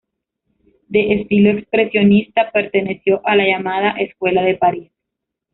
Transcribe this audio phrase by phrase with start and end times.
[0.87, 4.91] De estilo expresionista, perteneció a la llamada Escuela de París.